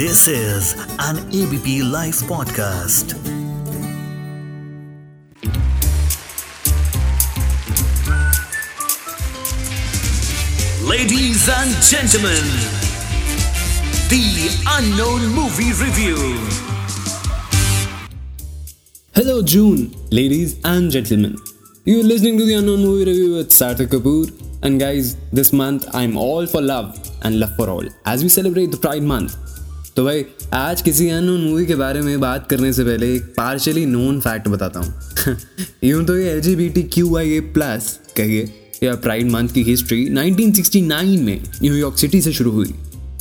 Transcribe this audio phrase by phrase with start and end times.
[0.00, 3.12] This is an ABP Life podcast.
[10.88, 12.46] Ladies and gentlemen,
[14.08, 16.16] the unknown movie review.
[19.14, 21.36] Hello, June, ladies and gentlemen.
[21.84, 24.32] You're listening to the Unknown Movie Review with Sarthak Kapoor.
[24.62, 28.70] And guys, this month I'm all for love and love for all as we celebrate
[28.70, 29.36] the Pride Month.
[29.96, 33.86] तो भाई, आज किसी unknown movie के बारे में बात करने से पहले एक पार्शली
[33.86, 35.36] नोन फैक्ट बताता हूँ।
[35.84, 39.48] यूँ तो ये L G B T Q I A plus कहिए, या प्राइड मंथ
[39.48, 42.74] की हिस्ट्री 1969 में न्यूयॉर्क सिटी से शुरू हुई।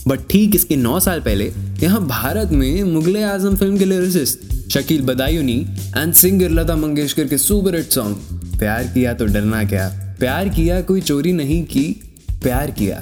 [0.08, 1.52] बट ठीक इसके नौ साल पहले,
[1.84, 5.60] यहाँ भारत में मुगल आज़म फ़िल्म के lyricist Shakeel Badayuni
[5.98, 8.16] and singer Lata Mangeshkar के सुपर हिट सॉन्ग
[8.60, 9.88] प्यार किया तो डरना क्या?
[10.20, 12.02] प्यार किया कोई चोरी नहीं की,
[12.44, 13.02] प्यार किया।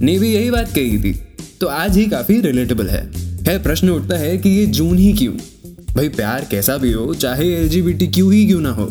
[0.00, 1.18] ने भी यही बात कही थी।
[1.60, 3.10] तो आज ही काफ़ी रिलेटेबल है।
[3.48, 5.32] है, प्रश्न उठता है कि ये जून ही क्यों?
[5.96, 8.88] भाई प्यार कैसा भी हो, चाहे एल क्यों ही क्यों ना हो,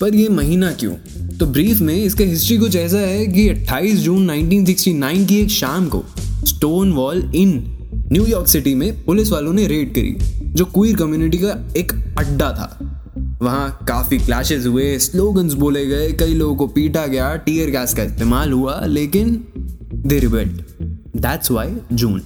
[0.00, 0.92] पर ये महीना क्यों?
[1.38, 5.88] तो ब्रीफ में इसका हिस्ट्री कुछ ऐसा है कि 28 जून 1969 की एक शाम
[5.88, 6.04] को
[6.92, 7.78] Stonewall Inn
[8.12, 12.94] New York City में पुलिस वालों ने रेड करी, जो क्वीर कम्युनिटी का एक अड्डा था।
[13.42, 18.02] वहाँ काफ़ी क्लैशेस हुए स्लोगन्स बोले गए, कई लोगों को पीटा गया टीयर गैस का
[18.02, 19.44] इस्तेमाल हुआ, लेकिन
[19.94, 20.62] दे रिबेल्ड
[21.16, 22.22] दैट्स वाई जून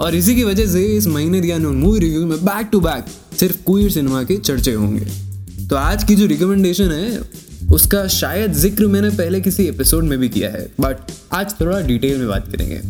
[0.00, 3.04] और इसी की वजह से इस महीने दिया मूवी रिव्यू में बैक टू बैक
[3.38, 5.06] सिर्फ़ क्वीर सिनेमा के चर्चे होंगे।
[5.68, 7.20] तो आज की जो रिकमेंडेशन है,
[7.72, 12.18] उसका शायद ज़िक्र मैंने पहले किसी एपिसोड में भी किया है बट आज थोड़ा डिटेल
[12.18, 12.80] में बात करेंगे।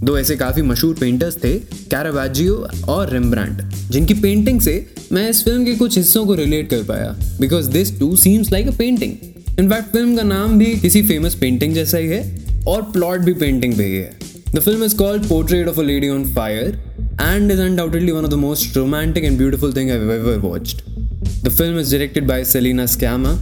[0.00, 1.52] दो ऐसे काफ़ी मशहूर पेंटर्स थे
[1.90, 2.54] कैराबाजियो
[2.88, 4.74] और रिम्ब्रांड जिनकी पेंटिंग से
[5.12, 8.68] मैं इस फ़िल्म के कुछ हिस्सों को रिलेट कर पाया because this too seems like
[8.68, 9.12] a painting
[9.58, 13.76] in fact film का नाम भी किसी फ़ेमस पेंटिंग जैसा ही है, और प्लॉट भी पेंटिंग
[13.76, 14.18] पे ही है।
[14.54, 16.78] The film is called portrait of a lady on fire
[17.22, 20.78] and is undoubtedly one of the most romantic and beautiful thing I've ever watched.
[21.46, 23.32] The film is directed by Selena Sciamma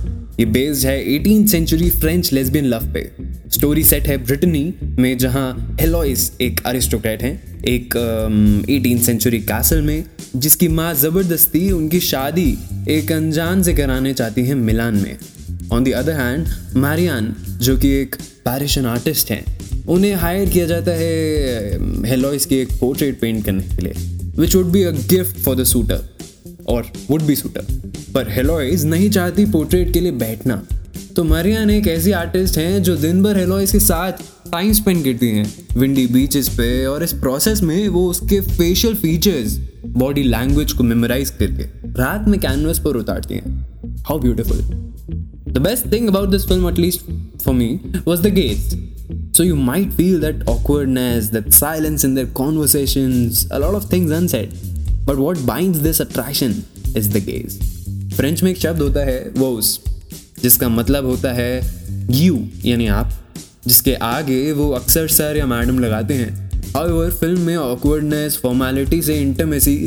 [0.40, 3.00] ये based है eighteen century French lesbian love पे।
[3.54, 4.62] Story set है Brittany
[4.98, 7.96] में जहाँ हेलोइस एक aristocrat हैं, एक
[8.70, 10.04] eighteen century castle में,
[10.36, 12.56] जिसकी माँ ज़बरदस्ती उनकी शादी
[12.88, 15.16] एक अनजान से कराने चाहती है मिलान में।
[15.72, 19.44] On the other hand Marianne जो कि एक पैरिशन आर्टिस्ट हैं
[19.88, 23.94] उन्हें हायर किया जाता है हेलोइस की एक पोर्ट्रेट पेंट करने के लिए
[24.38, 26.08] which would be a gift for the suitor
[26.68, 27.66] और वुड बी सूटर
[28.14, 30.62] पर हेलोइस नहीं चाहती पोर्ट्रेट के लिए बैठना।
[31.16, 34.12] तो मरियान एक ऐसी आर्टिस्ट हैं जो दिन भर हेलोइस के साथ
[34.52, 35.46] टाइम स्पेंड करती हैं।
[35.78, 41.30] विंडी बीचेस पे और इस प्रोसेस में वो उसके फेशियल फीचर्स बॉडी लैंग्वेज को मेमोराइज
[41.40, 41.64] करके
[41.98, 43.56] रात में कैनवस पर उतारती हैं।
[44.08, 44.58] How beautiful
[45.48, 47.00] the best thing about this film at least
[47.42, 47.68] for me
[48.06, 48.76] was the gaze
[49.38, 54.10] So you might feel that awkwardness, that silence in their conversations, a lot of things
[54.10, 54.52] unsaid.
[55.06, 56.64] But what binds this attraction
[56.96, 57.58] is the gaze.
[58.16, 59.68] French में एक शब्द होता है वोस
[60.42, 61.60] जिसका मतलब होता है
[62.16, 63.12] you यानी आप
[63.66, 69.20] जिसके आगे वो अक्सर सर या मैडम लगाते हैं और फ़िल्म में ऑकवर्डनेस फॉर्मेलिटी से
[69.20, 69.78] इंटरमेसी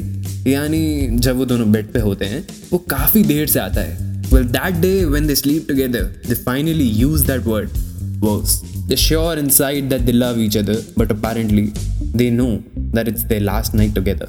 [0.47, 4.47] यानी जब वो दोनों बेड पे होते हैं वो काफ़ी देर से आता है well
[4.57, 7.77] that day when they sleep together they finally use that word
[8.19, 11.70] wash They sure inside that they love each other but apparently
[12.16, 14.28] they know that it's their last night together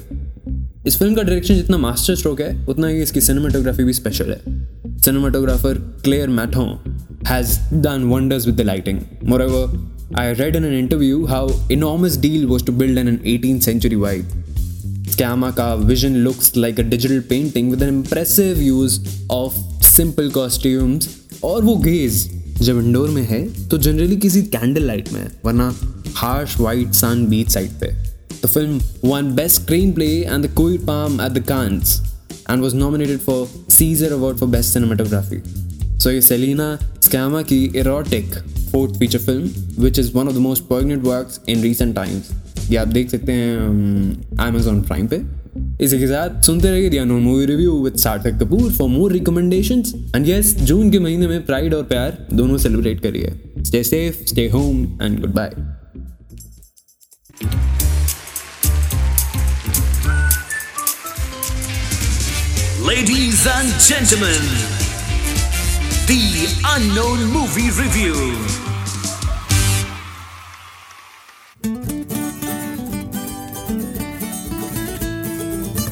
[0.86, 4.56] इस film का direction जितना master stroke है उतना ही इसकी cinematography भी special है
[5.00, 6.70] cinematographer Claire Mathon
[7.26, 8.98] has done wonders with the lighting.
[9.22, 9.78] Moreover,
[10.14, 14.24] I read in an interview how enormous deal was to build an 18th century vibe.
[15.14, 18.98] Scamma ka vision looks like a digital painting with an impressive use
[19.30, 19.54] of
[19.92, 22.14] simple costumes और वो gauge
[22.63, 25.73] जब indoor में है तो generally किसी candle light में, वरना
[26.15, 27.87] harsh white sun beach side पे।
[28.43, 29.61] The film won best
[29.93, 31.99] screenplay and queer palm at the Cannes
[32.49, 35.41] and was nominated for Cesar award for best cinematography
[35.99, 38.35] so ये Celine Sciamma की erotic
[38.71, 42.77] fourth feature film which is one of the most poignant work in recent times ये
[42.77, 45.17] आप देख सकते हैं Amazon prime पे।
[45.83, 49.93] इसी के साथ सुनते रहिए दिया no movie review with Sarthak Kapoor for more recommendations
[50.15, 53.33] and yes June के महीने में प्राइड और प्यार दोनों सेलिब्रेट करिए।
[53.67, 55.55] Stay safe stay home and good bye
[62.85, 64.49] Ladies and gentlemen,
[66.09, 66.19] the
[66.73, 68.62] unknown movie review.